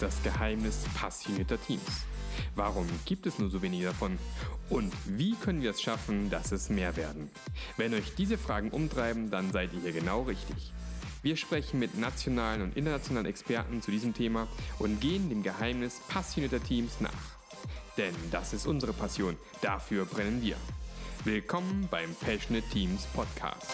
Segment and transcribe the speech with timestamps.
[0.00, 2.06] das Geheimnis passionierter Teams?
[2.54, 4.18] Warum gibt es nur so wenige davon?
[4.68, 7.30] Und wie können wir es schaffen, dass es mehr werden?
[7.76, 10.72] Wenn euch diese Fragen umtreiben, dann seid ihr hier genau richtig.
[11.22, 14.46] Wir sprechen mit nationalen und internationalen Experten zu diesem Thema
[14.78, 17.10] und gehen dem Geheimnis passionierter Teams nach.
[17.96, 20.56] Denn das ist unsere Passion, dafür brennen wir.
[21.24, 23.72] Willkommen beim Passionate Teams Podcast.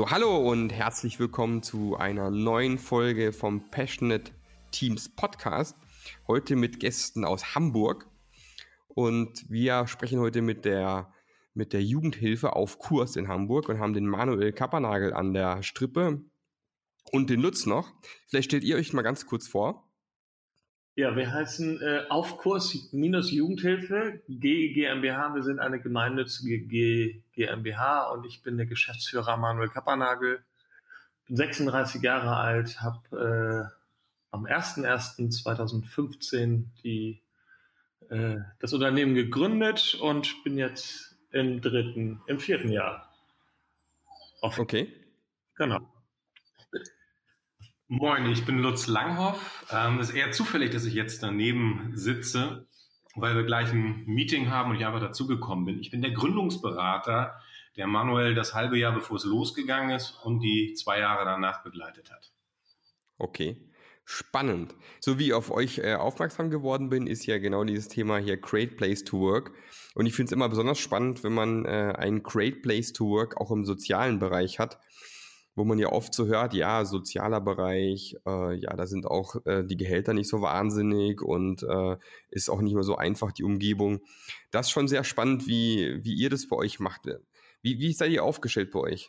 [0.00, 4.32] So, hallo und herzlich willkommen zu einer neuen Folge vom Passionate
[4.70, 5.76] Teams Podcast.
[6.26, 8.08] Heute mit Gästen aus Hamburg.
[8.88, 11.12] Und wir sprechen heute mit der,
[11.52, 16.24] mit der Jugendhilfe auf Kurs in Hamburg und haben den Manuel Kappernagel an der Strippe
[17.12, 17.92] und den Lutz noch.
[18.28, 19.89] Vielleicht stellt ihr euch mal ganz kurz vor.
[20.96, 25.34] Ja, wir heißen äh, Aufkurs minus Jugendhilfe, G GmbH.
[25.34, 30.42] Wir sind eine gemeinnützige G GmbH und ich bin der Geschäftsführer Manuel Kappernagel.
[31.26, 33.66] Bin 36 Jahre alt, habe äh,
[34.32, 37.22] am 01.01.2015 die
[38.08, 43.14] äh, das Unternehmen gegründet und bin jetzt im dritten, im vierten Jahr.
[44.40, 44.92] Okay.
[45.54, 45.88] Genau.
[47.92, 49.66] Moin, ich bin Lutz Langhoff.
[49.72, 52.68] Ähm, es ist eher zufällig, dass ich jetzt daneben sitze,
[53.16, 55.80] weil wir gleich ein Meeting haben und ich einfach dazugekommen bin.
[55.80, 57.34] Ich bin der Gründungsberater,
[57.76, 62.12] der Manuel das halbe Jahr, bevor es losgegangen ist und die zwei Jahre danach begleitet
[62.12, 62.30] hat.
[63.18, 63.56] Okay.
[64.04, 64.76] Spannend.
[65.00, 68.36] So wie ich auf euch äh, aufmerksam geworden bin, ist ja genau dieses Thema hier
[68.36, 69.50] Great Place to Work.
[69.96, 73.40] Und ich finde es immer besonders spannend, wenn man äh, ein Great Place to Work
[73.40, 74.78] auch im sozialen Bereich hat
[75.60, 79.62] wo man ja oft so hört, ja, sozialer Bereich, äh, ja, da sind auch äh,
[79.62, 81.96] die Gehälter nicht so wahnsinnig und äh,
[82.30, 84.00] ist auch nicht mehr so einfach die Umgebung.
[84.50, 87.02] Das ist schon sehr spannend, wie, wie ihr das bei euch macht.
[87.60, 89.08] Wie, wie seid ihr aufgestellt bei euch?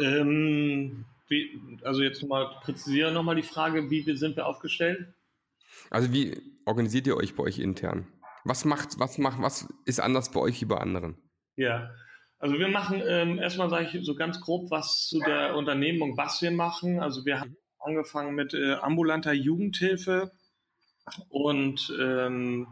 [0.00, 5.14] Ähm, wie, also jetzt nochmal, präzisieren nochmal die Frage, wie sind wir aufgestellt?
[5.88, 8.08] Also wie organisiert ihr euch bei euch intern?
[8.44, 11.16] Was macht, was macht, was ist anders bei euch wie bei anderen?
[11.54, 11.90] Ja,
[12.40, 16.40] also wir machen ähm, erstmal sage ich so ganz grob was zu der Unternehmung, was
[16.40, 16.98] wir machen.
[17.00, 20.32] Also wir haben angefangen mit äh, ambulanter Jugendhilfe
[21.28, 22.66] und ähm,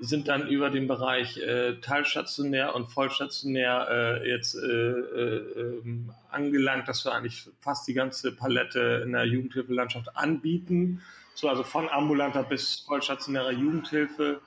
[0.00, 6.88] sind dann über den Bereich äh, teilstationär und vollstationär äh, jetzt äh, äh, ähm, angelangt,
[6.88, 11.02] dass wir eigentlich fast die ganze Palette in der Jugendhilfelandschaft anbieten.
[11.34, 14.40] So also von ambulanter bis vollstationärer Jugendhilfe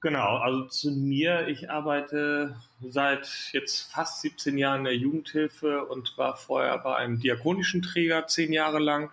[0.00, 6.16] Genau, also zu mir, ich arbeite seit jetzt fast 17 Jahren in der Jugendhilfe und
[6.18, 9.10] war vorher bei einem diakonischen Träger zehn Jahre lang.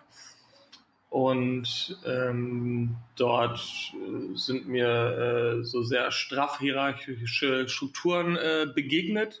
[1.08, 3.60] Und ähm, dort
[3.94, 9.40] äh, sind mir äh, so sehr straff hierarchische Strukturen äh, begegnet.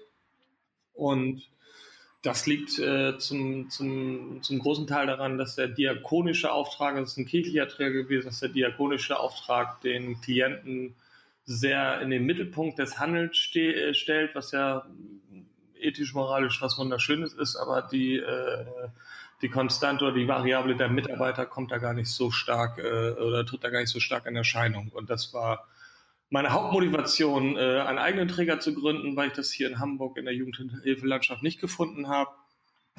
[0.94, 1.42] Und
[2.22, 7.18] das liegt äh, zum, zum, zum großen Teil daran, dass der diakonische Auftrag, das ist
[7.18, 10.94] ein kirchlicher Träger gewesen, dass der diakonische Auftrag den Klienten
[11.44, 14.86] sehr in den Mittelpunkt des Handelns ste äh, stellt, was ja
[15.78, 18.64] ethisch, moralisch was wunderschönes ist, aber die, äh,
[19.42, 23.44] die Konstante oder die Variable der Mitarbeiter kommt da gar nicht so stark äh, oder
[23.44, 24.90] tritt da gar nicht so stark in Erscheinung.
[24.94, 25.68] Und das war
[26.30, 30.24] meine Hauptmotivation, äh, einen eigenen Träger zu gründen, weil ich das hier in Hamburg in
[30.24, 32.30] der Jugendhilfelandschaft nicht gefunden habe.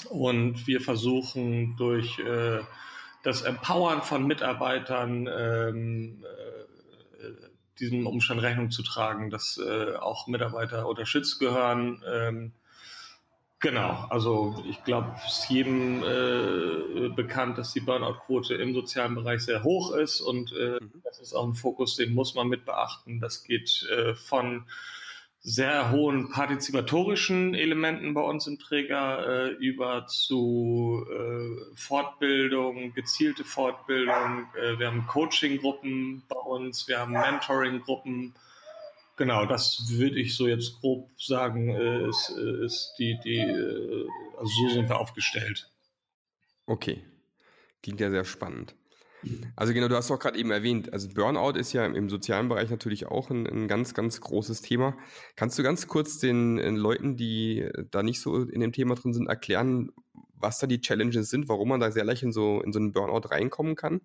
[0.09, 2.59] Und wir versuchen durch äh,
[3.23, 6.54] das Empowern von Mitarbeitern ähm, äh,
[7.80, 12.03] diesem Umstand Rechnung zu tragen, dass äh, auch Mitarbeiter unter Schutz gehören.
[12.08, 12.52] Ähm,
[13.59, 19.41] genau, also ich glaube, es ist jedem äh, bekannt, dass die Burnout-Quote im sozialen Bereich
[19.41, 21.02] sehr hoch ist und äh, mhm.
[21.03, 23.19] das ist auch ein Fokus, den muss man mit beachten.
[23.19, 24.66] Das geht äh, von
[25.47, 34.47] sehr hohen partizipatorischen Elementen bei uns im Träger äh, über zu äh, Fortbildung, gezielte Fortbildung.
[34.55, 38.34] Äh, wir haben Coaching-Gruppen bei uns, wir haben Mentoring-Gruppen.
[39.17, 44.08] Genau, das würde ich so jetzt grob sagen, äh, ist, äh, ist die, die, äh,
[44.40, 45.70] also so sind wir aufgestellt.
[46.66, 47.03] Okay,
[47.84, 48.73] klingt ja sehr spannend.
[49.55, 52.69] Also genau, du hast auch gerade eben erwähnt, also Burnout ist ja im sozialen Bereich
[52.69, 54.97] natürlich auch ein, ein ganz, ganz großes Thema.
[55.35, 59.13] Kannst du ganz kurz den, den Leuten, die da nicht so in dem Thema drin
[59.13, 59.91] sind, erklären,
[60.33, 62.91] was da die Challenges sind, warum man da sehr leicht in so, in so einen
[62.91, 64.01] Burnout reinkommen kann?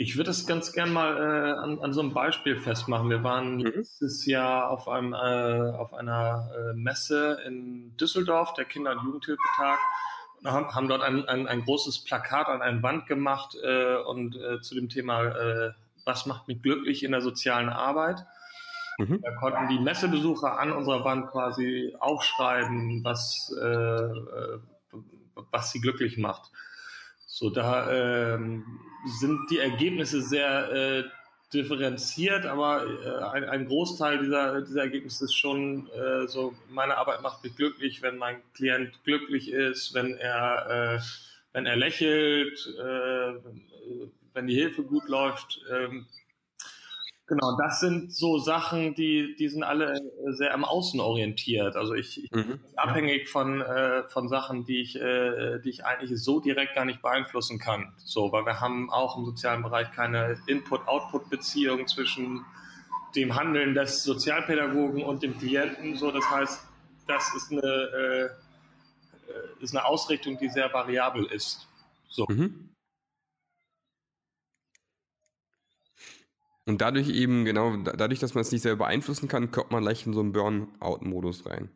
[0.00, 3.10] Ich würde das ganz gern mal äh, an, an so einem Beispiel festmachen.
[3.10, 3.66] Wir waren mhm.
[3.66, 9.78] letztes Jahr auf, einem, äh, auf einer äh, Messe in Düsseldorf, der Kinder- und Jugendhilfetag.
[10.44, 14.60] Haben, haben dort ein, ein, ein, großes Plakat an eine Wand gemacht äh, und äh,
[14.60, 15.72] zu dem Thema, äh,
[16.04, 18.24] was macht mich glücklich in der sozialen Arbeit.
[18.98, 19.20] Mhm.
[19.22, 24.58] Da konnten die Messebesucher an unserer Wand quasi aufschreiben, was, äh, äh,
[25.50, 26.50] was sie glücklich macht.
[27.26, 28.64] So, da ähm,
[29.20, 31.04] sind die Ergebnisse sehr äh,
[31.52, 37.22] differenziert, aber äh, ein, ein, Großteil dieser, dieser Ergebnisse ist schon äh, so, meine Arbeit
[37.22, 41.00] macht mich glücklich, wenn mein Klient glücklich ist, wenn er, äh,
[41.52, 43.34] wenn er lächelt, äh,
[44.34, 45.60] wenn die Hilfe gut läuft.
[45.70, 46.06] Ähm,
[47.28, 51.76] Genau, das sind so Sachen, die, die sind alle sehr am Außen orientiert.
[51.76, 52.46] Also ich, ich mhm.
[52.46, 56.86] bin abhängig von, äh, von Sachen, die ich, äh, die ich eigentlich so direkt gar
[56.86, 57.92] nicht beeinflussen kann.
[57.98, 62.46] So, weil wir haben auch im sozialen Bereich keine Input-Output-Beziehung zwischen
[63.14, 65.96] dem Handeln des Sozialpädagogen und dem Klienten.
[65.96, 66.66] So, das heißt,
[67.08, 68.28] das ist eine, äh,
[69.62, 71.68] ist eine Ausrichtung, die sehr variabel ist.
[72.08, 72.24] So.
[72.26, 72.70] Mhm.
[76.68, 80.06] Und dadurch eben, genau, dadurch, dass man es nicht selber beeinflussen kann, kommt man leicht
[80.06, 81.70] in so einen Burnout-Modus rein.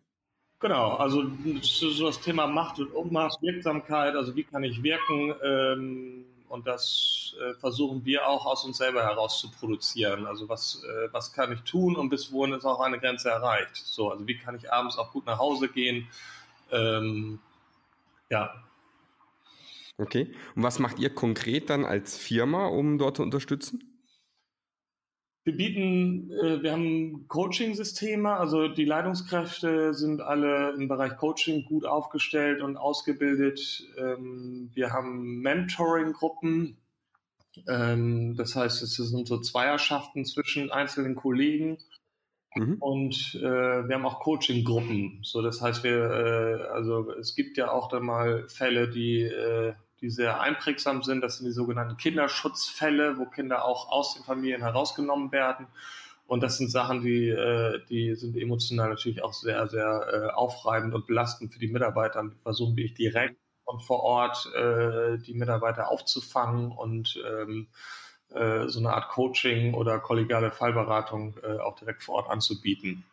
[0.61, 1.25] Genau, also
[1.62, 7.35] so das Thema Macht und Ummaß, Wirksamkeit, also wie kann ich wirken ähm, und das
[7.41, 10.27] äh, versuchen wir auch aus uns selber heraus zu produzieren.
[10.27, 13.75] Also was, äh, was kann ich tun und bis wohin ist auch eine Grenze erreicht.
[13.75, 16.06] So, also wie kann ich abends auch gut nach Hause gehen.
[16.71, 17.38] Ähm,
[18.29, 18.62] ja.
[19.97, 23.92] Okay, und was macht ihr konkret dann als Firma, um dort zu unterstützen?
[25.44, 31.85] Wir bieten, äh, wir haben Coaching-Systeme, also die Leitungskräfte sind alle im Bereich Coaching gut
[31.85, 33.83] aufgestellt und ausgebildet.
[33.99, 36.77] Ähm, wir haben Mentoring-Gruppen,
[37.69, 41.79] ähm, das heißt, es sind so Zweierschaften zwischen einzelnen Kollegen.
[42.55, 42.77] Mhm.
[42.81, 45.21] Und äh, wir haben auch Coaching-Gruppen.
[45.23, 49.73] So, das heißt, wir, äh, also es gibt ja auch dann mal Fälle, die äh,
[50.02, 51.22] die sehr einprägsam sind.
[51.22, 55.69] Das sind die sogenannten Kinderschutzfälle, wo Kinder auch aus den Familien herausgenommen werden.
[56.26, 60.94] Und das sind Sachen, die, äh, die sind emotional natürlich auch sehr, sehr äh, aufreibend
[60.94, 62.20] und belastend für die Mitarbeiter.
[62.20, 67.69] Und versuchen wir direkt und vor Ort äh, die Mitarbeiter aufzufangen und ähm,
[68.34, 73.04] so eine Art Coaching oder kollegiale Fallberatung auch direkt vor Ort anzubieten.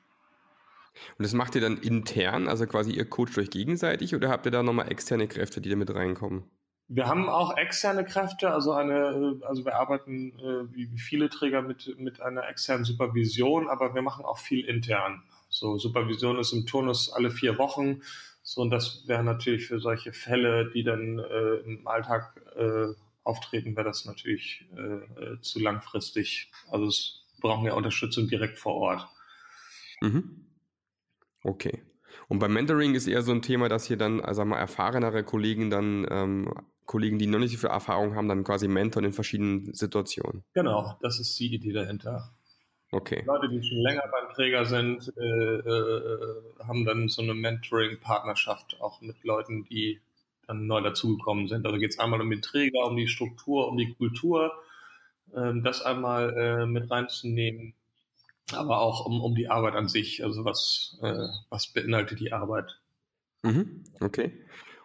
[1.18, 4.52] Und das macht ihr dann intern, also quasi ihr coacht euch gegenseitig oder habt ihr
[4.52, 6.44] da nochmal externe Kräfte, die da mit reinkommen?
[6.92, 11.62] Wir haben auch externe Kräfte, also eine, also wir arbeiten äh, wie, wie viele Träger
[11.62, 15.22] mit, mit einer externen Supervision, aber wir machen auch viel intern.
[15.50, 18.02] So, Supervision ist im Turnus alle vier Wochen.
[18.42, 22.88] So, und das wäre natürlich für solche Fälle, die dann äh, im Alltag äh,
[23.24, 26.52] auftreten, wäre das natürlich äh, äh zu langfristig.
[26.72, 29.08] Also es brauchen wir Unterstützung direkt vor Ort.
[30.02, 30.48] Mhm.
[31.44, 31.84] Okay.
[32.28, 35.70] Und beim Mentoring ist eher so ein Thema, dass hier dann, also mal erfahrenere Kollegen
[35.70, 36.54] dann ähm,
[36.90, 40.44] Kollegen, die noch nicht so viel Erfahrung haben, dann quasi mentoren in verschiedenen Situationen.
[40.56, 42.34] Genau, das ist die Idee dahinter.
[42.92, 43.24] Okay.
[43.28, 49.02] Leute, die schon länger beim Träger sind, äh, äh, haben dann so eine Mentoring-Partnerschaft auch
[49.02, 50.02] mit Leuten, die
[50.48, 51.64] dann neu dazugekommen sind.
[51.68, 54.52] Also geht es einmal um den Träger, um die Struktur, um die Kultur,
[55.32, 57.76] äh, das einmal äh, mit reinzunehmen,
[58.52, 60.24] aber auch um, um die Arbeit an sich.
[60.24, 62.80] Also was, äh, was beinhaltet die Arbeit?
[63.44, 63.84] Mhm.
[64.00, 64.32] Okay.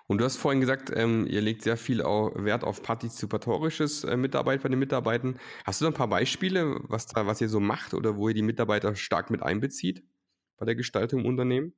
[0.07, 4.63] Und du hast vorhin gesagt, ähm, ihr legt sehr viel Wert auf partizipatorisches äh, Mitarbeit
[4.63, 5.39] bei den Mitarbeitern.
[5.65, 8.35] Hast du da ein paar Beispiele, was, da, was ihr so macht oder wo ihr
[8.35, 10.03] die Mitarbeiter stark mit einbezieht
[10.59, 11.73] bei der Gestaltung im Unternehmen?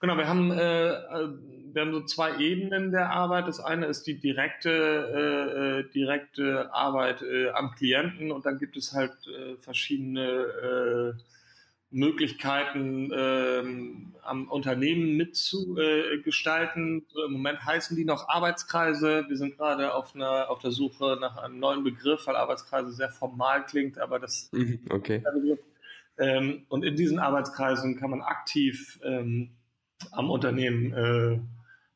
[0.00, 1.28] Genau, wir haben, äh, äh
[1.70, 3.46] wir haben so zwei Ebenen der Arbeit.
[3.46, 8.76] Das eine ist die direkte, äh, äh direkte Arbeit äh, am Klienten und dann gibt
[8.76, 11.22] es halt äh, verschiedene äh,
[11.90, 17.06] Möglichkeiten ähm, am Unternehmen mitzugestalten.
[17.16, 19.24] Äh, Im Moment heißen die noch Arbeitskreise.
[19.28, 23.08] Wir sind gerade auf, einer, auf der Suche nach einem neuen Begriff, weil Arbeitskreise sehr
[23.10, 25.22] formal klingt, aber das mhm, okay.
[26.18, 29.56] Ähm, und in diesen Arbeitskreisen kann man aktiv ähm,
[30.10, 31.40] am Unternehmen äh,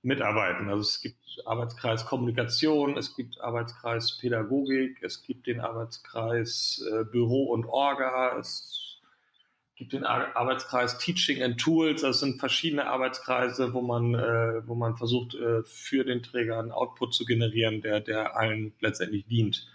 [0.02, 0.68] mitarbeiten.
[0.70, 7.52] Also es gibt Arbeitskreis Kommunikation, es gibt Arbeitskreis Pädagogik, es gibt den Arbeitskreis äh, Büro
[7.52, 8.91] und Orga, es
[9.82, 12.02] gibt den Arbeitskreis Teaching and Tools.
[12.02, 16.70] Das sind verschiedene Arbeitskreise, wo man, äh, wo man versucht, äh, für den Träger einen
[16.70, 19.66] Output zu generieren, der, der allen letztendlich dient.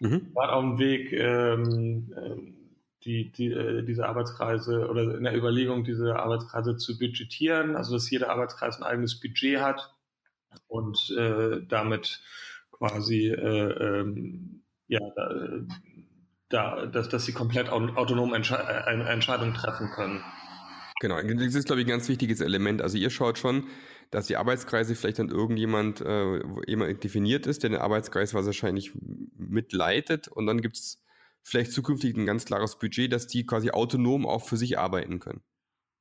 [0.00, 0.34] Mhm.
[0.34, 2.56] War auf dem Weg, ähm, ähm,
[3.04, 8.10] die, die, äh, diese Arbeitskreise oder in der Überlegung, diese Arbeitskreise zu budgetieren, also dass
[8.10, 9.94] jeder Arbeitskreis ein eigenes Budget hat
[10.66, 12.20] und äh, damit
[12.72, 15.30] quasi äh, ähm, ja, da,
[16.50, 20.22] dass, dass sie komplett autonom Entsche äh, Entscheidungen treffen können.
[21.00, 22.82] Genau, das ist, glaube ich, ein ganz wichtiges Element.
[22.82, 23.68] Also ihr schaut schon,
[24.10, 28.92] dass die Arbeitskreise vielleicht dann irgendjemand äh, jemand definiert ist, der den Arbeitskreis wahrscheinlich
[29.38, 31.02] mitleitet und dann gibt es
[31.42, 35.40] vielleicht zukünftig ein ganz klares Budget, dass die quasi autonom auch für sich arbeiten können.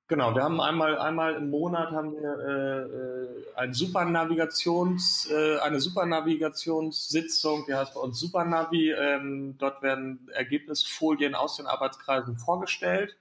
[0.09, 5.79] Genau, wir haben einmal, einmal im Monat haben wir äh, äh ein Supernavigations, äh, eine
[5.79, 8.91] Supernavigationssitzung, die heißt bei uns Supernavi.
[8.91, 13.17] Ähm, dort werden Ergebnisfolien aus den Arbeitskreisen vorgestellt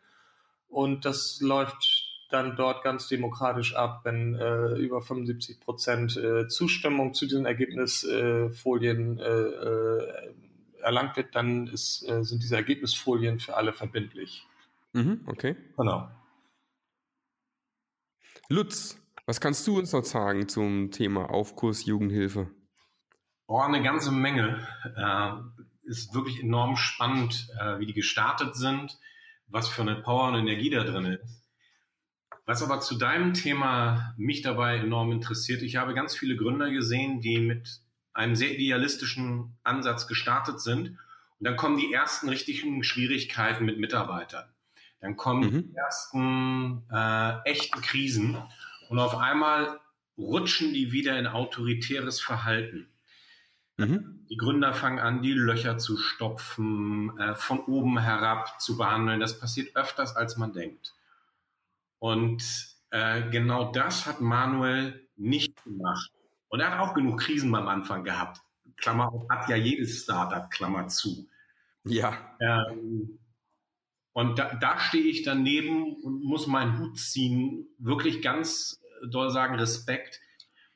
[0.71, 7.13] und das läuft dann dort ganz demokratisch ab, wenn äh, über 75 Prozent äh, Zustimmung
[7.13, 10.33] zu diesen Ergebnisfolien äh, äh,
[10.81, 14.47] erlangt wird, dann ist, äh, sind diese Ergebnisfolien für alle verbindlich.
[14.95, 15.55] Mhm, okay.
[15.77, 16.09] Genau.
[18.51, 22.51] Lutz, was kannst du uns noch sagen zum Thema Aufkurs Jugendhilfe?
[23.47, 24.67] Oh, eine ganze Menge.
[24.97, 25.33] Äh,
[25.89, 28.99] ist wirklich enorm spannend, äh, wie die gestartet sind,
[29.49, 31.43] was für eine Power und Energie da drin ist.
[32.47, 37.21] Was aber zu deinem Thema mich dabei enorm interessiert, ich habe ganz viele Gründer gesehen,
[37.21, 37.83] die mit
[38.15, 40.97] einem sehr idealistischen Ansatz gestartet sind.
[41.39, 44.49] Und dann kommen die ersten richtigen Schwierigkeiten mit Mitarbeitern.
[45.01, 45.63] Dann kommen mhm.
[45.69, 48.37] die ersten äh, echten Krisen
[48.89, 49.81] und auf einmal
[50.17, 52.89] rutschen die wieder in autoritäres Verhalten.
[53.77, 54.27] Mhm.
[54.29, 59.21] Die Gründer fangen an, die Löcher zu stopfen, äh, von oben herab zu behandeln.
[59.21, 60.95] Das passiert öfters, als man denkt.
[62.01, 62.43] Und
[62.91, 66.11] äh, genau das hat Manuel nicht gemacht.
[66.49, 68.41] Und er hat auch genug Krisen am Anfang gehabt.
[68.77, 71.29] Klammer auf, hat ja jedes Startup, Klammer zu.
[71.85, 72.37] Ja.
[72.41, 73.19] Ähm,
[74.19, 79.55] und da, da stehe ich daneben und muss meinen Hut ziehen, wirklich ganz doll sagen
[79.55, 80.21] Respekt,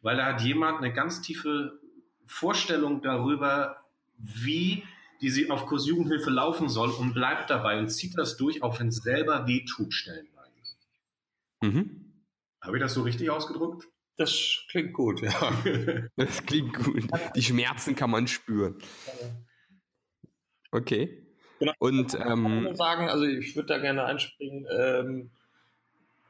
[0.00, 1.80] weil da hat jemand eine ganz tiefe
[2.25, 3.84] Vorstellung darüber,
[4.16, 4.84] wie
[5.20, 8.87] die auf Kurs Jugendhilfe laufen soll und bleibt dabei und zieht das durch, auch wenn
[8.87, 10.76] es selber weh tut, stellenweise.
[11.62, 12.12] Mhm.
[12.61, 13.88] Habe ich das so richtig ausgedrückt?
[14.18, 15.32] Das klingt gut, ja.
[16.14, 17.08] das klingt gut.
[17.34, 18.78] Die Schmerzen kann man spüren.
[20.70, 21.21] Okay.
[21.62, 21.75] Genau.
[21.78, 24.66] Und ähm, sagen, also ich würde da gerne einspringen.
[24.76, 25.31] Ähm,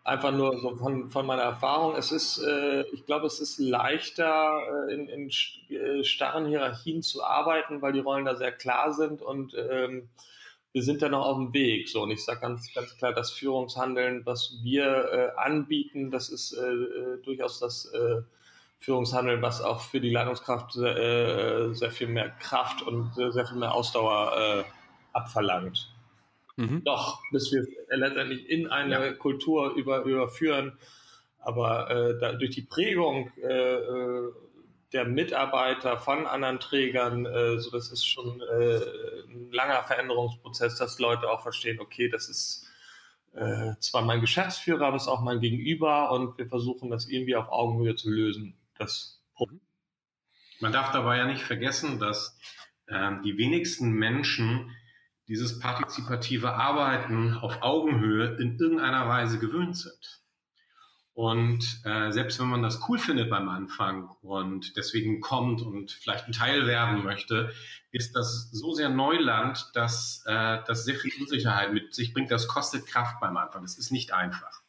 [0.05, 1.97] einfach nur so von, von meiner Erfahrung.
[1.97, 5.31] Es ist, äh, ich glaube, es ist leichter, äh, in, in
[5.75, 10.11] äh, starren Hierarchien zu arbeiten, weil die Rollen da sehr klar sind und ähm,
[10.73, 11.89] wir sind da noch auf dem Weg.
[11.89, 16.53] So, und ich sage ganz, ganz klar, das Führungshandeln, was wir äh, anbieten, das ist
[16.53, 18.21] äh, äh durchaus das äh,
[18.81, 23.73] Führungshandeln, was auch für die Leitungskraft äh, sehr viel mehr Kraft und sehr viel mehr
[23.73, 24.65] Ausdauer äh,
[25.12, 25.92] abverlangt.
[26.57, 26.85] Mhm.
[26.85, 29.12] Doch, bis wir letztendlich in eine ja.
[29.12, 30.78] Kultur über, überführen.
[31.38, 34.33] Aber äh, da, durch die Prägung äh, äh,
[34.92, 38.81] der Mitarbeiter von anderen Trägern, äh, so das ist schon äh,
[39.28, 42.69] ein langer Veränderungsprozess, dass Leute auch verstehen, okay, das ist
[43.35, 47.37] äh, zwar mein Geschäftsführer, aber es ist auch mein Gegenüber und wir versuchen das irgendwie
[47.37, 48.54] auf Augenhöhe zu lösen.
[48.78, 49.61] Das Problem.
[50.61, 52.38] Man darf dabei ja nicht vergessen, dass
[52.88, 54.71] ähm, die wenigsten Menschen
[55.33, 60.21] dieses partizipative Arbeiten auf Augenhöhe in irgendeiner Weise gewöhnt sind.
[61.15, 66.27] Und äh, selbst wenn man das cool findet beim Anfang und deswegen kommt und vielleicht
[66.27, 67.51] ein Teil werden möchte,
[67.93, 72.31] ist das so sehr Neuland, dass äh, das sehr viel Unsicherheit mit sich bringt.
[72.31, 73.62] Das kostet Kraft beim Anfang.
[73.62, 74.61] Das ist nicht einfach.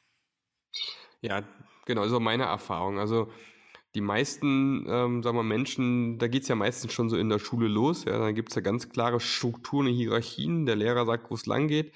[1.20, 1.43] Ja,
[1.86, 3.00] genau, so meine Erfahrung.
[3.00, 3.29] Also
[3.95, 7.67] die meisten, ähm, sagen wir, Menschen, da geht's ja meistens schon so in der Schule
[7.67, 8.05] los.
[8.05, 10.65] Ja, da gibt's ja ganz klare Strukturen und Hierarchien.
[10.65, 11.93] Der Lehrer sagt, wo es lang geht.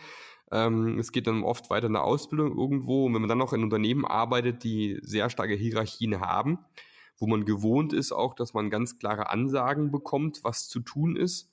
[0.51, 3.05] Ähm, es geht dann oft weiter in der Ausbildung irgendwo.
[3.05, 6.59] Und wenn man dann noch in Unternehmen arbeitet, die sehr starke Hierarchien haben,
[7.17, 11.51] wo man gewohnt ist auch, dass man ganz klare Ansagen bekommt, was zu tun ist.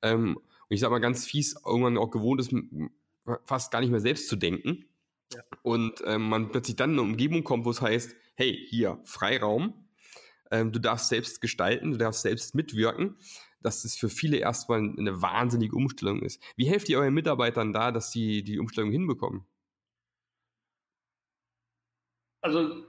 [0.00, 2.54] Ähm, und ich sage mal ganz fies, irgendwann auch gewohnt ist,
[3.44, 4.86] fast gar nicht mehr selbst zu denken.
[5.34, 5.42] Ja.
[5.62, 9.81] Und ähm, man plötzlich dann in eine Umgebung kommt, wo es heißt, hey, hier, Freiraum,
[10.52, 13.16] ähm, du darfst selbst gestalten, du darfst selbst mitwirken,
[13.62, 16.40] dass das für viele erstmal eine wahnsinnige Umstellung ist.
[16.56, 19.44] Wie helft ihr euren Mitarbeitern da, dass sie die Umstellung hinbekommen?
[22.42, 22.84] Also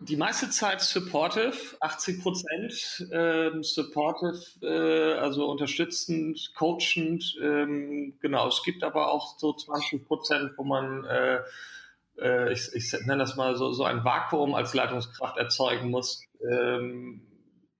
[0.00, 7.36] die meiste Zeit supportive, 80 Prozent ähm, supportive, äh, also unterstützend, coachend.
[7.40, 11.40] Ähm, genau, es gibt aber auch so 20 Prozent, wo man äh,
[12.20, 17.22] äh, ich, ich nenne das mal so, so ein Vakuum als Leitungskraft erzeugen muss, ähm,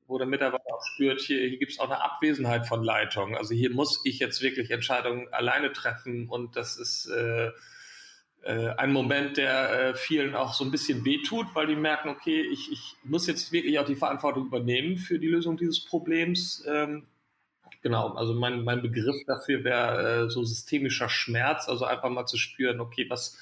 [0.06, 3.36] wo der Mitarbeiter auch spürt, hier, hier gibt es auch eine Abwesenheit von Leitung.
[3.36, 7.50] Also hier muss ich jetzt wirklich Entscheidungen alleine treffen und das ist äh,
[8.46, 12.40] äh, ein Moment, der äh, vielen auch so ein bisschen wehtut, weil die merken, okay,
[12.40, 16.64] ich, ich muss jetzt wirklich auch die Verantwortung übernehmen für die Lösung dieses Problems.
[16.68, 17.08] Ähm,
[17.82, 22.36] genau, also mein, mein Begriff dafür wäre äh, so systemischer Schmerz, also einfach mal zu
[22.36, 23.36] spüren, okay, was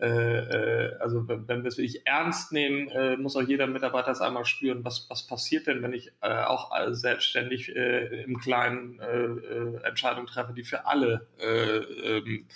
[0.00, 4.20] äh, äh, also wenn, wir es wirklich ernst nehmen, äh, muss auch jeder Mitarbeiter es
[4.20, 9.86] einmal spüren, was, was passiert denn, wenn ich äh, auch selbstständig äh, im Kleinen äh,
[9.86, 12.46] Entscheidungen treffe, die für alle äh, ähm,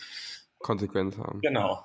[0.59, 1.41] Konsequenz haben.
[1.41, 1.85] Genau.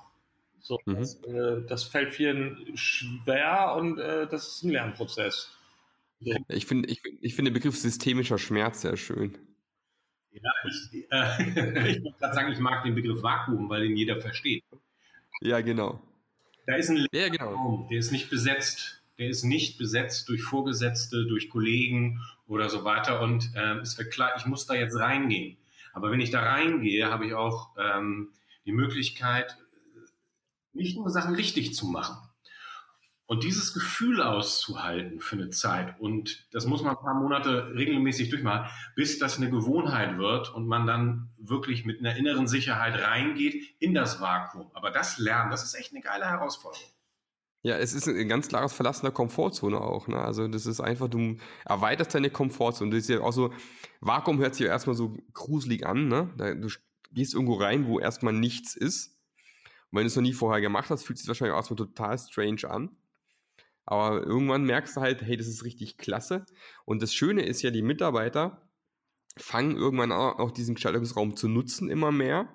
[0.60, 0.96] So, mhm.
[0.96, 1.20] das,
[1.68, 5.54] das, fällt vielen schwer und das ist ein Lernprozess.
[6.48, 9.36] Ich finde ich, ich find den Begriff systemischer Schmerz sehr schön.
[10.30, 14.20] Ja, ich, äh, ich würde gerade sagen, ich mag den Begriff Vakuum, weil ihn jeder
[14.20, 14.64] versteht.
[15.40, 16.00] Ja, genau.
[16.66, 17.54] Da ist ein ja, genau.
[17.54, 19.02] Raum, der ist nicht besetzt.
[19.18, 23.20] Der ist nicht besetzt durch Vorgesetzte, durch Kollegen oder so weiter.
[23.20, 25.56] Und ähm, es wird klar, ich muss da jetzt reingehen.
[25.92, 28.30] Aber wenn ich da reingehe, habe ich auch ähm,
[28.66, 29.56] die Möglichkeit,
[30.72, 32.23] nicht nur Sachen richtig zu machen.
[33.34, 38.30] Und dieses Gefühl auszuhalten für eine Zeit, und das muss man ein paar Monate regelmäßig
[38.30, 43.74] durchmachen, bis das eine Gewohnheit wird und man dann wirklich mit einer inneren Sicherheit reingeht
[43.80, 44.70] in das Vakuum.
[44.72, 46.86] Aber das Lernen, das ist echt eine geile Herausforderung.
[47.62, 50.06] Ja, es ist ein ganz klares Verlassen der Komfortzone auch.
[50.06, 50.16] Ne?
[50.16, 52.92] Also das ist einfach, du erweiterst deine Komfortzone.
[52.92, 53.52] Das ist ja auch so,
[54.00, 56.06] Vakuum hört sich ja erstmal so gruselig an.
[56.06, 56.30] Ne?
[56.36, 56.68] Du
[57.10, 59.18] gehst irgendwo rein, wo erstmal nichts ist.
[59.90, 61.78] Und wenn du es noch nie vorher gemacht hast, fühlt es sich wahrscheinlich auch erstmal
[61.78, 62.96] total strange an.
[63.86, 66.44] Aber irgendwann merkst du halt, hey, das ist richtig klasse.
[66.84, 68.62] Und das Schöne ist ja, die Mitarbeiter
[69.36, 72.48] fangen irgendwann auch diesen Gestaltungsraum zu nutzen immer mehr.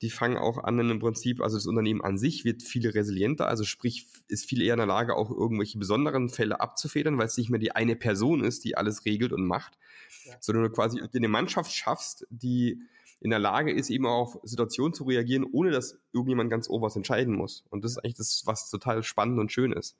[0.00, 3.64] Die fangen auch an, im Prinzip, also das Unternehmen an sich wird viel resilienter, also
[3.64, 7.50] sprich, ist viel eher in der Lage, auch irgendwelche besonderen Fälle abzufedern, weil es nicht
[7.50, 9.78] mehr die eine Person ist, die alles regelt und macht,
[10.24, 10.36] ja.
[10.40, 12.80] sondern du quasi eine Mannschaft schaffst, die
[13.20, 16.96] in der Lage ist, eben auch auf Situationen zu reagieren, ohne dass irgendjemand ganz oberst
[16.96, 17.64] entscheiden muss.
[17.68, 19.98] Und das ist eigentlich das, was total spannend und schön ist.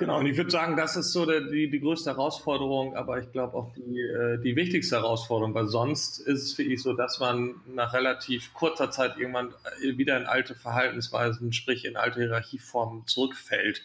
[0.00, 3.30] Genau, und ich würde sagen, das ist so der, die, die größte Herausforderung, aber ich
[3.32, 7.56] glaube auch die, äh, die wichtigste Herausforderung, weil sonst ist es wirklich so, dass man
[7.66, 13.82] nach relativ kurzer Zeit irgendwann wieder in alte Verhaltensweisen, sprich in alte Hierarchieformen zurückfällt.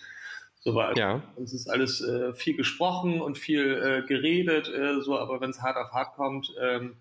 [0.62, 1.22] So, weil ja.
[1.44, 5.62] es ist alles äh, viel gesprochen und viel äh, geredet, äh, so, aber wenn es
[5.62, 6.96] hart auf hart kommt, ähm,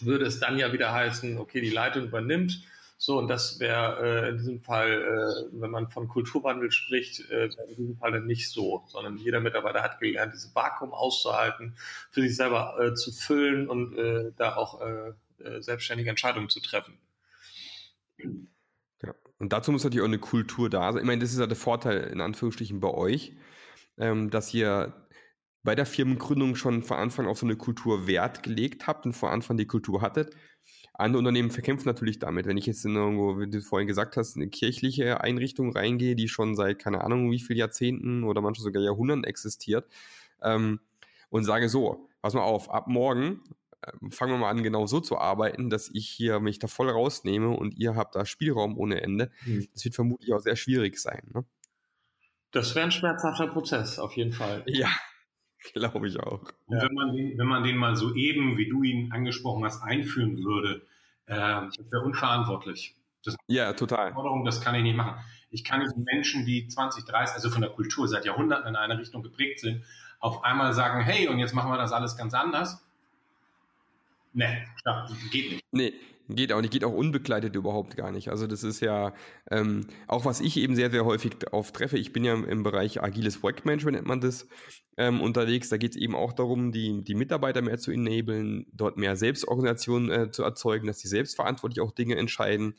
[0.00, 2.60] würde es dann ja wieder heißen, okay, die Leitung übernimmt
[3.00, 7.44] so, und das wäre äh, in diesem Fall, äh, wenn man von Kulturwandel spricht, äh,
[7.68, 11.76] in diesem Fall dann nicht so, sondern jeder Mitarbeiter hat gelernt, dieses Vakuum auszuhalten,
[12.10, 15.12] für sich selber äh, zu füllen und äh, da auch äh,
[15.44, 16.98] äh, selbstständige Entscheidungen zu treffen.
[19.00, 19.14] Ja.
[19.38, 21.02] Und dazu muss natürlich auch eine Kultur da sein.
[21.02, 23.36] Ich meine, das ist ja der Vorteil in Anführungsstrichen bei euch,
[23.96, 25.06] ähm, dass ihr
[25.62, 29.28] bei der Firmengründung schon von Anfang auf so eine Kultur Wert gelegt habt und von
[29.28, 30.34] Anfang die Kultur hattet.
[30.98, 32.46] Andere Unternehmen verkämpfen natürlich damit.
[32.46, 36.28] Wenn ich jetzt in irgendwo, wie du vorhin gesagt hast, eine kirchliche Einrichtung reingehe, die
[36.28, 39.86] schon seit keine Ahnung wie vielen Jahrzehnten oder manchmal sogar Jahrhunderten existiert,
[40.42, 40.80] ähm,
[41.30, 43.42] und sage so, pass mal auf, ab morgen
[43.82, 46.90] äh, fangen wir mal an, genau so zu arbeiten, dass ich hier mich da voll
[46.90, 49.30] rausnehme und ihr habt da Spielraum ohne Ende.
[49.44, 49.68] Mhm.
[49.72, 51.22] Das wird vermutlich auch sehr schwierig sein.
[51.32, 51.44] Ne?
[52.50, 54.64] Das wäre ein schmerzhafter Prozess, auf jeden Fall.
[54.66, 54.90] Ja,
[55.74, 56.42] Glaube ich auch.
[56.66, 59.82] Und wenn man, den, wenn man den mal so eben, wie du ihn angesprochen hast,
[59.82, 60.82] einführen würde,
[61.26, 62.94] äh, das wäre unverantwortlich.
[63.24, 64.12] Das ja, total.
[64.12, 65.20] Forderung, das kann ich nicht machen.
[65.50, 68.98] Ich kann diesen Menschen, die 20, 30, also von der Kultur seit Jahrhunderten in eine
[68.98, 69.84] Richtung geprägt sind,
[70.20, 72.84] auf einmal sagen, hey, und jetzt machen wir das alles ganz anders.
[74.32, 74.66] Nee,
[75.30, 75.64] geht nicht.
[75.72, 75.94] Nee,
[76.30, 78.28] Geht auch nicht, geht auch unbegleitet überhaupt gar nicht.
[78.28, 79.14] Also das ist ja
[79.50, 81.96] ähm, auch, was ich eben sehr, sehr häufig oft treffe.
[81.96, 84.46] Ich bin ja im Bereich agiles Projektmanagement, nennt man das,
[84.98, 85.70] ähm, unterwegs.
[85.70, 90.10] Da geht es eben auch darum, die, die Mitarbeiter mehr zu enablen, dort mehr Selbstorganisation
[90.10, 92.74] äh, zu erzeugen, dass sie selbstverantwortlich auch Dinge entscheiden.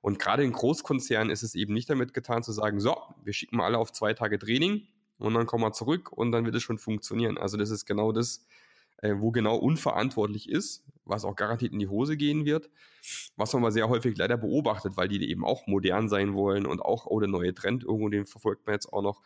[0.00, 3.56] Und gerade in Großkonzernen ist es eben nicht damit getan zu sagen, so, wir schicken
[3.56, 4.86] mal alle auf zwei Tage Training
[5.18, 7.38] und dann kommen wir zurück und dann wird es schon funktionieren.
[7.38, 8.46] Also das ist genau das,
[9.04, 12.70] äh, wo genau unverantwortlich ist, was auch garantiert in die Hose gehen wird,
[13.36, 16.80] was man aber sehr häufig leider beobachtet, weil die eben auch modern sein wollen und
[16.80, 19.20] auch, oh, der neue Trend, irgendwo den verfolgt man jetzt auch noch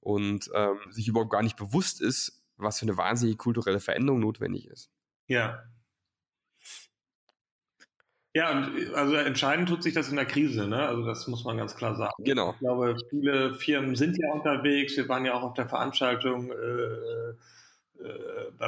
[0.00, 4.66] und ähm, sich überhaupt gar nicht bewusst ist, was für eine wahnsinnige kulturelle Veränderung notwendig
[4.66, 4.90] ist.
[5.26, 5.62] Ja.
[8.34, 10.88] Ja, und also entscheidend tut sich das in der Krise, ne?
[10.88, 12.24] Also das muss man ganz klar sagen.
[12.24, 12.52] Genau.
[12.52, 14.96] Ich glaube, viele Firmen sind ja unterwegs.
[14.96, 17.34] Wir waren ja auch auf der Veranstaltung äh, äh,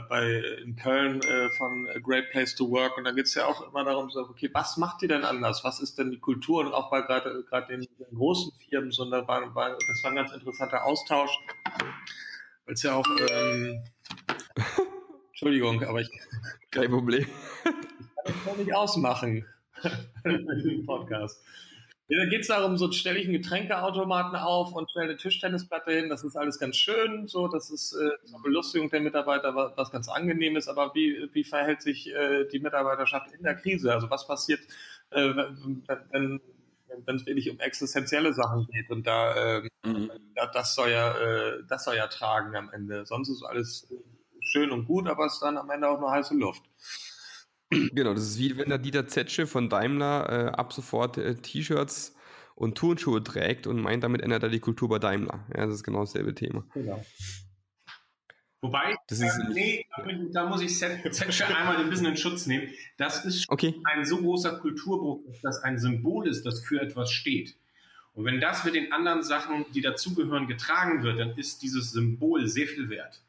[0.09, 3.47] bei, in Köln äh, von A Great Place to Work und da geht es ja
[3.47, 5.65] auch immer darum, so, okay, was macht die denn anders?
[5.65, 6.65] Was ist denn die Kultur?
[6.65, 10.11] Und auch bei gerade gerade den, den, großen Firmen, so, da war, war, das war
[10.11, 11.39] ein ganz interessanter Austausch,
[12.65, 13.85] weil es ja auch ähm,
[15.29, 16.11] Entschuldigung, aber ich
[16.71, 17.27] kein Problem.
[18.27, 19.45] Ich kann das nicht ausmachen.
[20.87, 21.43] Podcast.
[22.09, 25.91] Ja, da geht es darum, so stelle ich einen Getränkeautomaten auf und stelle eine Tischtennisplatte
[25.91, 26.11] hin.
[26.11, 29.91] Das ist alles ganz schön, so das ist äh, zur Belustigung der Mitarbeiter was, was,
[29.91, 30.69] ganz angenehm ist.
[30.69, 33.93] Aber wie, wie verhält sich äh, die Mitarbeiterschaft in der Krise?
[33.93, 34.61] Also was passiert,
[35.11, 36.41] äh, wenn, wenn
[37.05, 38.91] wenn es wirklich um existenzielle Sachen geht.
[38.91, 40.11] Und da, ähm, mhm.
[40.35, 43.07] da das soll ja, äh, das soll ja tragen am Ende.
[43.07, 43.89] Sonst ist alles
[44.41, 46.63] schön und gut, aber es ist dann am Ende auch nur heiße Luft.
[47.71, 52.15] Genau, das ist wie wenn der Dieter Zetsche von Daimler äh, ab sofort äh, T-Shirts
[52.55, 55.47] und Turnschuhe trägt und meint, damit ändert er die Kultur bei Daimler.
[55.57, 56.65] Ja, das ist genau dasselbe Thema.
[56.75, 57.05] Genau.
[58.61, 59.87] Wobei, das ist, äh, nee,
[60.33, 62.69] da muss ich Zetsche einmal ein bisschen in Schutz nehmen.
[62.97, 63.75] Das ist okay.
[63.85, 67.57] ein so großer Kulturbruch, dass das ein Symbol ist, das für etwas steht.
[68.15, 72.47] Und wenn das mit den anderen Sachen, die dazugehören, getragen wird, dann ist dieses Symbol
[72.47, 73.21] sehr viel wert.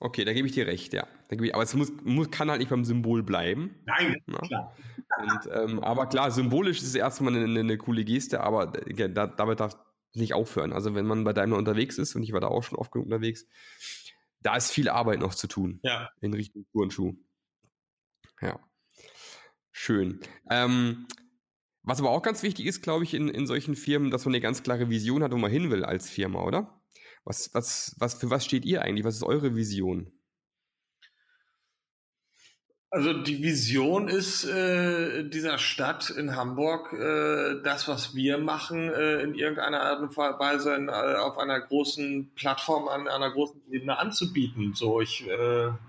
[0.00, 1.08] Okay, da gebe ich dir recht, ja.
[1.28, 3.74] Ich, aber es muss, muss, kann halt nicht beim Symbol bleiben.
[3.84, 4.38] Nein, ja?
[4.38, 4.76] klar.
[5.18, 9.58] Und, ähm, aber klar, symbolisch ist es erstmal eine, eine coole Geste, aber da, damit
[9.58, 9.76] darf
[10.14, 10.72] nicht aufhören.
[10.72, 13.06] Also wenn man bei Daimler unterwegs ist, und ich war da auch schon oft genug
[13.06, 13.46] unterwegs,
[14.40, 15.80] da ist viel Arbeit noch zu tun.
[15.82, 16.10] Ja.
[16.20, 17.14] In Richtung Turnschuh.
[18.40, 18.60] Ja.
[19.72, 20.20] Schön.
[20.48, 21.06] Ähm,
[21.82, 24.40] was aber auch ganz wichtig ist, glaube ich, in, in solchen Firmen, dass man eine
[24.40, 26.77] ganz klare Vision hat, wo man hin will als Firma, oder?
[27.28, 29.04] Was, was, was, für was steht ihr eigentlich?
[29.04, 30.10] Was ist eure Vision?
[32.90, 39.20] Also die Vision ist äh, dieser Stadt in Hamburg, äh, das, was wir machen, äh,
[39.20, 43.98] in irgendeiner Art und Weise in, äh, auf einer großen Plattform, an einer großen Ebene
[43.98, 44.72] anzubieten.
[44.72, 45.28] So, ich äh,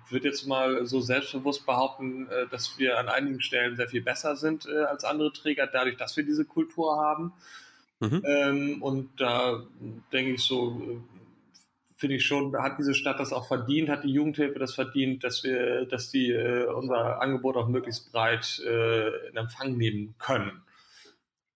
[0.09, 4.35] würde jetzt mal so selbstbewusst behaupten, äh, dass wir an einigen Stellen sehr viel besser
[4.35, 7.31] sind als andere Träger, dadurch, dass wir diese Kultur haben.
[8.01, 8.23] Mhm.
[8.25, 9.63] Ähm, und da
[10.11, 11.01] denke ich so,
[11.99, 15.43] finde ich schon, hat diese Stadt das auch verdient, hat die Jugendhilfe das verdient, dass
[15.43, 20.61] wir, dass die äh, unser Angebot auch möglichst breit äh, in Empfang nehmen können.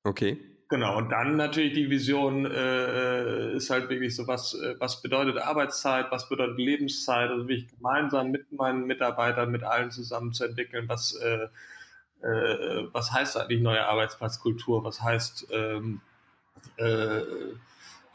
[0.04, 0.38] Okay.
[0.68, 5.38] Genau, und dann natürlich die Vision äh, ist halt wirklich so, was, äh, was bedeutet
[5.38, 10.90] Arbeitszeit, was bedeutet Lebenszeit, also wirklich gemeinsam mit meinen Mitarbeitern, mit allen zusammen zu entwickeln,
[10.90, 11.48] was, äh,
[12.22, 16.02] äh, was heißt eigentlich neue Arbeitsplatzkultur, was heißt ähm,
[16.78, 17.22] äh,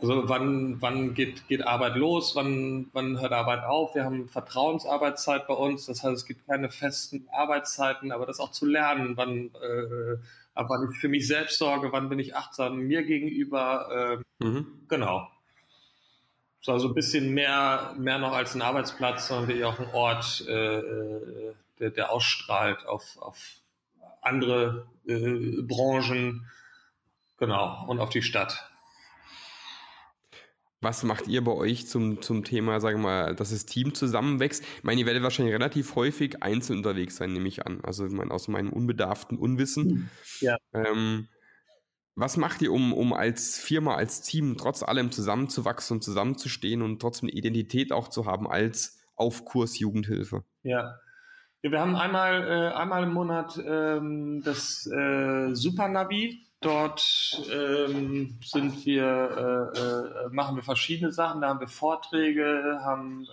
[0.00, 3.96] also wann, wann geht, geht Arbeit los, wann, wann hört Arbeit auf?
[3.96, 8.52] Wir haben Vertrauensarbeitszeit bei uns, das heißt, es gibt keine festen Arbeitszeiten, aber das auch
[8.52, 10.16] zu lernen, wann, äh,
[10.54, 14.22] ab wann ich für mich selbst sorge, wann bin ich achtsam mir gegenüber.
[14.40, 14.84] Äh, mhm.
[14.88, 15.28] Genau.
[16.60, 20.44] So also ein bisschen mehr, mehr noch als ein Arbeitsplatz, sondern wirklich auch ein Ort,
[20.46, 23.38] äh, äh, der, der ausstrahlt auf, auf
[24.22, 26.46] andere äh, Branchen,
[27.36, 28.67] genau, und auf die Stadt.
[30.80, 34.62] Was macht ihr bei euch zum, zum Thema, sagen wir mal, dass das Team zusammenwächst?
[34.62, 37.80] Ich meine, ihr werdet wahrscheinlich relativ häufig einzeln unterwegs sein, nehme ich an.
[37.82, 39.90] Also ich meine, aus meinem unbedarften Unwissen.
[39.90, 40.08] Hm,
[40.40, 40.56] ja.
[40.72, 41.28] Ähm,
[42.14, 47.00] was macht ihr, um, um als Firma, als Team trotz allem zusammenzuwachsen und zusammenzustehen und
[47.00, 50.44] trotzdem eine Identität auch zu haben als Aufkurs Jugendhilfe?
[50.62, 50.98] Ja.
[51.62, 58.84] ja wir haben einmal, äh, einmal im Monat ähm, das äh, Supernavi Dort ähm, sind
[58.84, 61.40] wir, äh, äh, machen wir verschiedene Sachen.
[61.40, 63.28] Da haben wir Vorträge, haben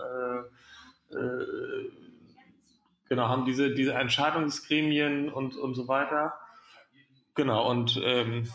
[1.11, 1.91] äh, äh,
[3.09, 6.33] genau, haben diese, diese Entscheidungsgremien und, und so weiter.
[7.33, 8.47] Genau, und ähm,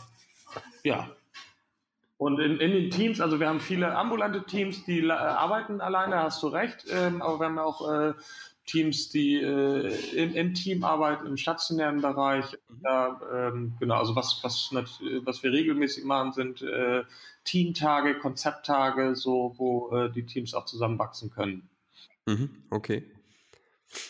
[0.85, 1.11] ja.
[2.17, 6.17] Und in, in den Teams, also wir haben viele ambulante Teams, die äh, arbeiten alleine,
[6.17, 8.13] hast du recht, ähm, aber wir haben auch äh,
[8.71, 12.83] Teams, die äh, in, in Teamarbeit im stationären Bereich, mhm.
[12.83, 17.03] da, ähm, genau, also was, was, was wir regelmäßig machen, sind äh,
[17.45, 21.69] Teamtage, Konzepttage, so, wo äh, die Teams auch zusammenwachsen können.
[22.27, 23.05] Mhm, okay.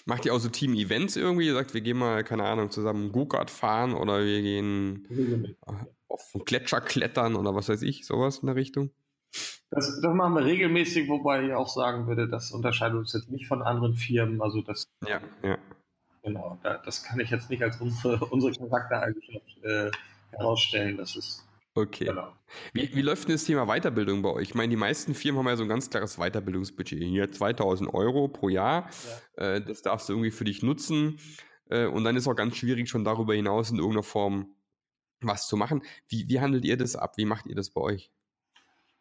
[0.05, 1.46] Macht ihr auch so Team-Events irgendwie?
[1.46, 5.57] Ihr sagt, wir gehen mal, keine Ahnung, zusammen Go-Kart fahren oder wir gehen
[6.09, 8.90] auf einen Gletscher klettern oder was weiß ich, sowas in der Richtung?
[9.70, 13.46] Das, das machen wir regelmäßig, wobei ich auch sagen würde, das unterscheidet uns jetzt nicht
[13.46, 14.42] von anderen Firmen.
[14.42, 15.59] Also das, ja, ja.
[16.22, 19.90] Genau, das kann ich jetzt nicht als unsere, unsere Charaktereigenschaft äh,
[20.33, 20.96] herausstellen.
[20.96, 22.06] Das ist Okay.
[22.06, 22.33] Genau.
[22.72, 24.48] Wie, wie läuft denn das Thema Weiterbildung bei euch?
[24.48, 27.02] Ich meine, die meisten Firmen haben ja so ein ganz klares Weiterbildungsbudget.
[27.02, 28.90] Hier 2000 Euro pro Jahr.
[29.37, 29.54] Ja.
[29.54, 31.18] Äh, das darfst du irgendwie für dich nutzen.
[31.68, 34.56] Äh, und dann ist auch ganz schwierig, schon darüber hinaus in irgendeiner Form
[35.20, 35.83] was zu machen.
[36.09, 37.16] Wie, wie handelt ihr das ab?
[37.16, 38.11] Wie macht ihr das bei euch?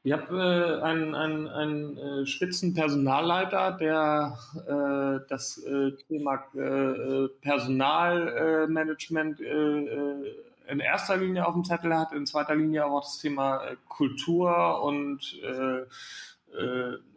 [0.02, 7.28] Ich habe äh, einen, einen, einen äh, Spitzenpersonalleiter, der äh, das äh, Thema äh, äh,
[7.42, 13.62] Personalmanagement in erster Linie auf dem Zettel hat, in zweiter Linie aber auch das Thema
[13.88, 15.84] Kultur und äh,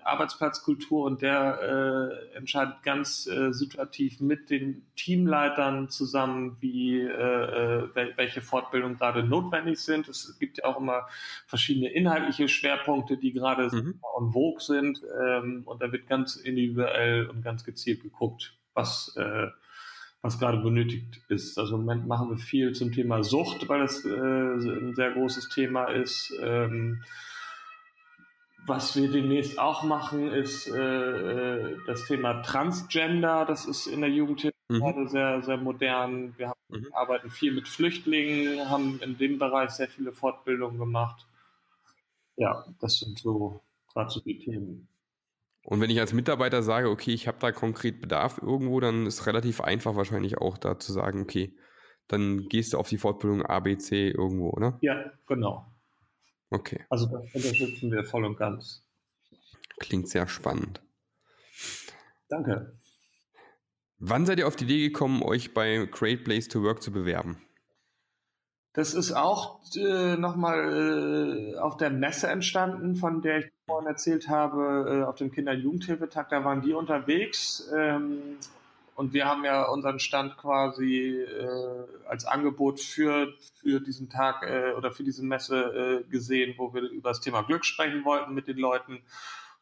[0.05, 8.13] Arbeitsplatzkultur und der äh, entscheidet ganz äh, situativ mit den Teamleitern zusammen, wie äh, äh
[8.17, 10.09] welche Fortbildungen gerade notwendig sind.
[10.09, 11.07] Es gibt ja auch immer
[11.47, 14.01] verschiedene inhaltliche Schwerpunkte, die gerade mhm.
[14.19, 19.49] en vogue sind ähm, und da wird ganz individuell und ganz gezielt geguckt, was äh,
[20.23, 21.59] was gerade benötigt ist.
[21.59, 25.49] Also im Moment machen wir viel zum Thema Sucht, weil das äh, ein sehr großes
[25.49, 26.33] Thema ist.
[26.41, 27.03] Ähm,
[28.67, 33.45] was wir demnächst auch machen, ist äh, äh das Thema Transgender.
[33.45, 34.79] Das ist in der Jugendhilfe mhm.
[34.79, 36.35] gerade sehr, sehr modern.
[36.39, 36.89] Wir haben, mhm.
[36.93, 41.27] arbeiten viel mit Flüchtlingen, haben in dem Bereich sehr viele Fortbildungen gemacht.
[42.37, 43.61] Ja, das sind so
[43.93, 44.89] gerade so die Themen.
[45.65, 49.21] Und wenn ich als Mitarbeiter sage, okay, ich habe da konkret Bedarf irgendwo, dann ist
[49.21, 51.55] es relativ einfach wahrscheinlich auch da zu sagen, okay,
[52.09, 54.79] dann gehst du auf die Fortbildung ABC irgendwo, oder?
[54.83, 55.72] Ja, genau.
[56.53, 56.85] Okay.
[56.91, 58.85] Also das unterstützen wir voll und ganz.
[59.79, 60.83] Klingt sehr spannend.
[62.29, 62.79] Danke.
[63.99, 67.41] Wann seid ihr auf die Idee gekommen, euch bei Great Place to Work zu bewerben?
[68.75, 74.29] Das ist auch äh, nochmal äh, auf der Messe entstanden, von der ich vorhin erzählt
[74.29, 76.31] habe, äh, auf dem Kinder- und Jugendhilfetag.
[76.31, 78.39] Da waren die unterwegs ähm,
[78.95, 84.73] und wir haben ja unseren Stand quasi äh, als Angebot für, für diesen Tag äh,
[84.73, 88.49] oder für diese Messe äh, gesehen, wo wir über das Thema Glück sprechen wollten mit
[88.49, 89.03] den Leuten.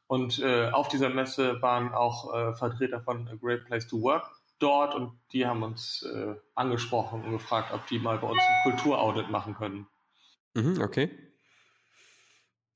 [0.08, 4.28] Und äh, auf dieser Messe waren auch äh, Vertreter von A Great Place to Work
[4.58, 8.70] dort und die haben uns äh, angesprochen und gefragt, ob die mal bei uns ein
[8.72, 9.86] Kulturaudit machen können.
[10.54, 11.10] Mhm, okay.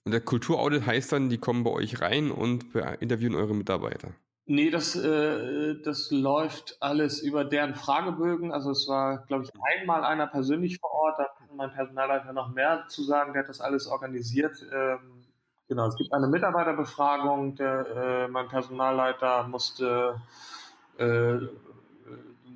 [0.05, 4.15] Und der Kulturaudit heißt dann, die kommen bei euch rein und interviewen eure Mitarbeiter.
[4.47, 8.53] Nee, das, äh, das läuft alles über deren Fragebögen.
[8.53, 12.53] Also es war, glaube ich, einmal einer persönlich vor Ort, da kann mein Personalleiter noch
[12.53, 14.63] mehr zu sagen, der hat das alles organisiert.
[14.71, 15.25] Ähm,
[15.67, 20.21] genau, es gibt eine Mitarbeiterbefragung, der, äh, mein Personalleiter musste
[20.99, 21.39] äh,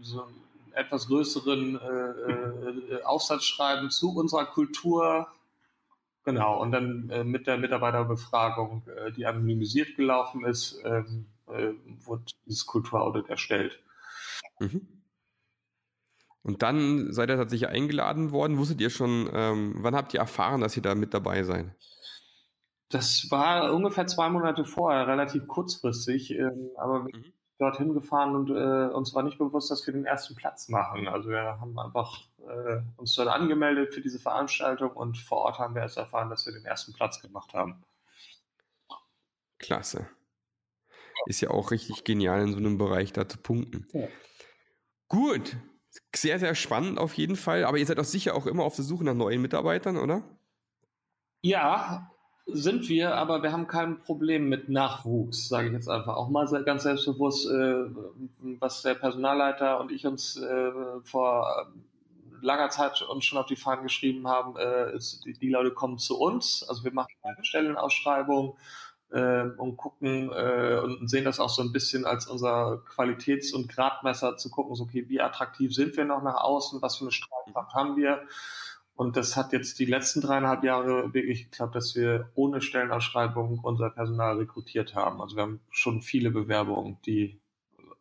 [0.03, 5.27] so einen etwas größeren äh, äh, Aufsatz schreiben zu unserer Kultur.
[6.25, 12.25] Genau, und dann äh, mit der Mitarbeiterbefragung, äh, die anonymisiert gelaufen ist, ähm, äh, wurde
[12.47, 13.83] dieses Kulturaudit erstellt.
[14.59, 14.99] Mhm.
[16.43, 18.59] Und dann seid ihr tatsächlich eingeladen worden.
[18.59, 21.67] Wusstet ihr schon, ähm, wann habt ihr erfahren, dass ihr da mit dabei seid?
[22.89, 26.31] Das war ungefähr zwei Monate vorher, relativ kurzfristig.
[26.31, 27.33] Ähm, aber wir mhm.
[27.59, 31.07] dorthin gefahren und äh, uns war nicht bewusst, dass wir den ersten Platz machen.
[31.07, 35.75] Also wir haben einfach äh, uns dort angemeldet für diese Veranstaltung und vor Ort haben
[35.75, 37.83] wir erst erfahren, dass wir den ersten Platz gemacht haben.
[39.59, 40.09] Klasse
[41.27, 43.87] ist ja auch richtig genial, in so einem Bereich da zu punkten.
[43.93, 44.09] Ja.
[45.09, 45.57] Gut,
[46.15, 47.65] sehr, sehr spannend auf jeden Fall.
[47.65, 50.23] Aber ihr seid doch sicher auch immer auf der Suche nach neuen Mitarbeitern, oder?
[51.43, 52.11] Ja,
[52.47, 56.17] sind wir, aber wir haben kein Problem mit Nachwuchs, sage ich jetzt einfach.
[56.17, 57.85] Auch mal ganz selbstbewusst, äh,
[58.59, 60.71] was der Personalleiter und ich uns äh,
[61.05, 61.71] vor
[62.41, 65.99] langer Zeit uns schon auf die Fahnen geschrieben haben, äh, ist, die, die, Leute kommen
[65.99, 66.65] zu uns.
[66.69, 68.57] Also wir machen eine Stellenausschreibung
[69.11, 74.37] und gucken äh, und sehen das auch so ein bisschen als unser Qualitäts- und Gradmesser
[74.37, 77.73] zu gucken, so, okay, wie attraktiv sind wir noch nach außen, was für eine Strahlkraft
[77.73, 78.23] haben wir.
[78.95, 83.91] Und das hat jetzt die letzten dreieinhalb Jahre wirklich geklappt, dass wir ohne Stellenausschreibung unser
[83.91, 85.23] Personal rekrutiert haben.
[85.23, 87.41] Also wir haben schon viele Bewerbungen, die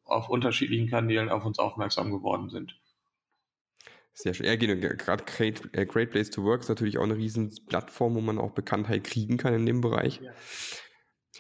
[0.05, 2.79] auf unterschiedlichen Kanälen auf uns aufmerksam geworden sind.
[4.13, 4.47] Sehr schön.
[4.47, 8.21] Ja, gerade Great, äh, Great Place to Work ist natürlich auch eine riesen Plattform, wo
[8.21, 10.19] man auch Bekanntheit kriegen kann in dem Bereich.
[10.21, 10.31] Ja.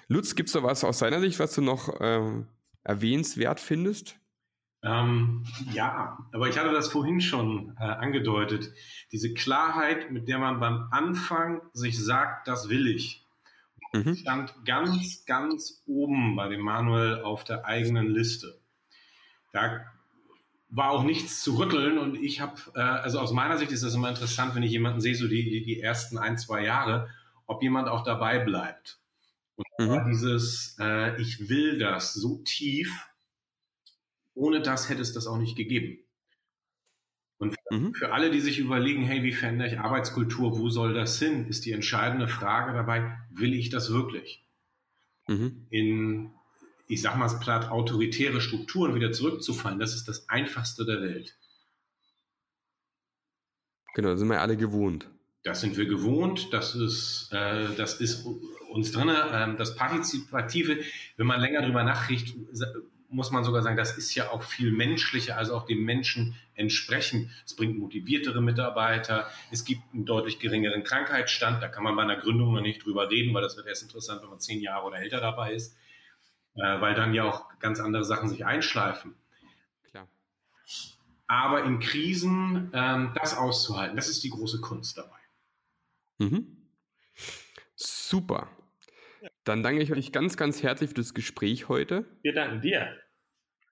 [0.07, 2.43] Lutz, gibt es da was aus deiner Sicht, was du noch äh,
[2.83, 4.17] erwähnenswert findest?
[4.83, 8.71] Ähm, ja, aber ich hatte das vorhin schon äh, angedeutet.
[9.11, 13.25] Diese Klarheit, mit der man beim Anfang sich sagt, das will ich,
[13.93, 14.15] mhm.
[14.15, 18.59] stand ganz, ganz oben bei dem Manuel auf der eigenen Liste.
[19.51, 19.81] Da
[20.69, 23.95] war auch nichts zu rütteln und ich habe, äh, also aus meiner Sicht ist das
[23.95, 27.09] immer interessant, wenn ich jemanden sehe, so die, die ersten ein, zwei Jahre,
[27.45, 28.99] ob jemand auch dabei bleibt.
[29.57, 30.09] Und mhm.
[30.09, 33.09] dieses, äh, ich will das so tief,
[34.33, 35.99] ohne das hätte es das auch nicht gegeben.
[37.39, 37.93] Und für, mhm.
[37.93, 41.65] für, alle, die sich überlegen, hey, wie verändere ich Arbeitskultur, wo soll das hin, ist
[41.65, 44.45] die entscheidende Frage dabei, will ich das wirklich?
[45.27, 45.67] Mhm.
[45.69, 46.31] In,
[46.87, 51.37] ich sag mal platt, autoritäre Strukturen wieder zurückzufallen, das ist das Einfachste der Welt.
[53.93, 55.09] Genau, das sind wir alle gewohnt.
[55.47, 58.25] Das sind wir gewohnt, das ist, äh, das ist
[58.69, 59.09] uns drin.
[59.31, 60.79] Ähm, das Partizipative,
[61.15, 62.35] wenn man länger drüber nachricht,
[63.07, 67.31] muss man sogar sagen, das ist ja auch viel menschlicher, also auch dem Menschen entsprechen.
[67.45, 72.17] Es bringt motiviertere Mitarbeiter, es gibt einen deutlich geringeren Krankheitsstand, da kann man bei einer
[72.17, 74.97] Gründung noch nicht drüber reden, weil das wird erst interessant, wenn man zehn Jahre oder
[74.97, 75.77] älter dabei ist,
[76.55, 79.15] äh, weil dann ja auch ganz andere Sachen sich einschleifen.
[79.91, 80.09] Klar.
[81.27, 85.16] Aber in Krisen ähm, das auszuhalten, das ist die große Kunst dabei.
[86.17, 86.71] Mhm.
[87.75, 88.49] Super.
[89.43, 92.05] Dann danke ich euch ganz, ganz herzlich für das Gespräch heute.
[92.21, 92.97] Wir danken dir.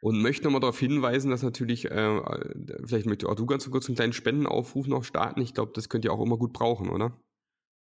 [0.02, 2.22] Und möchte nochmal darauf hinweisen, dass natürlich, äh,
[2.86, 5.42] vielleicht möchte auch du ganz kurz einen kleinen Spendenaufruf noch starten.
[5.42, 7.20] Ich glaube, das könnt ihr auch immer gut brauchen, oder?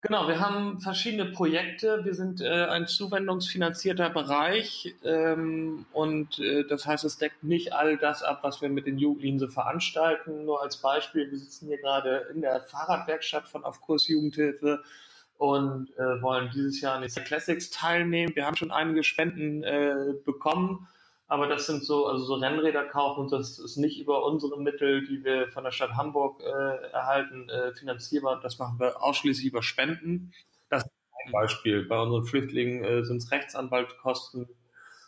[0.04, 2.04] Genau, wir haben verschiedene Projekte.
[2.04, 7.96] Wir sind äh, ein zuwendungsfinanzierter Bereich ähm, und äh, das heißt, es deckt nicht all
[7.98, 10.44] das ab, was wir mit den Jugendlichen so veranstalten.
[10.44, 14.82] Nur als Beispiel, wir sitzen hier gerade in der Fahrradwerkstatt von Auf Kurs Jugendhilfe
[15.38, 18.34] und äh, wollen dieses Jahr an den Classics teilnehmen.
[18.34, 20.88] Wir haben schon einige Spenden äh, bekommen
[21.32, 25.06] aber das sind so, also so Rennräder kaufen und das ist nicht über unsere Mittel,
[25.06, 28.38] die wir von der Stadt Hamburg äh, erhalten, äh, finanzierbar.
[28.42, 30.34] Das machen wir ausschließlich über Spenden.
[30.68, 30.92] Das ist
[31.24, 31.86] ein Beispiel.
[31.86, 34.46] Bei unseren Flüchtlingen äh, sind es Rechtsanwaltkosten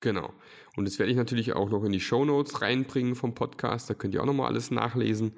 [0.00, 0.32] Genau.
[0.76, 3.90] Und das werde ich natürlich auch noch in die Show Notes reinbringen vom Podcast.
[3.90, 5.32] Da könnt ihr auch nochmal alles nachlesen.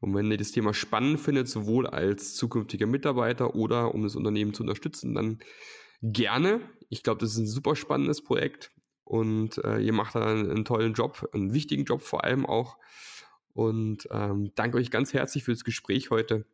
[0.00, 4.52] Und wenn ihr das Thema spannend findet, sowohl als zukünftiger Mitarbeiter oder um das Unternehmen
[4.52, 5.38] zu unterstützen, dann
[6.02, 6.60] gerne.
[6.90, 8.72] Ich glaube, das ist ein super spannendes Projekt
[9.04, 12.78] und äh, ihr macht da einen, einen, tollen Job, einen wichtigen Job vor allem auch.
[13.54, 16.46] Und ähm, danke euch ganz herzlich für das Gespräch heute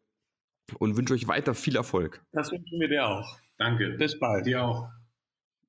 [0.79, 2.23] und wünsche euch weiter viel Erfolg.
[2.33, 3.39] Das wünschen wir dir auch.
[3.57, 3.97] Danke.
[3.99, 4.47] Bis bald.
[4.47, 4.98] Dir auch.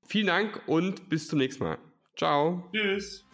[0.10, 1.78] Vielen Dank und bis zum nächsten Mal.
[2.18, 2.68] Ciao.
[2.74, 3.29] Tschüss.